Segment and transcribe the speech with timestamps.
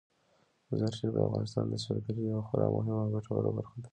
[0.69, 3.89] مزارشریف د افغانستان د سیلګرۍ یوه خورا مهمه او ګټوره برخه ده.